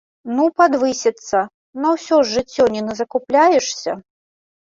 [0.35, 1.37] Ну, падвысяцца,
[1.83, 3.91] на ўсё ж жыццё не назакупляешся!